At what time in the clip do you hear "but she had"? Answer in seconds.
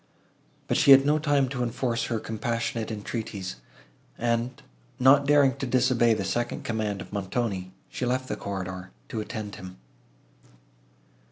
0.67-1.05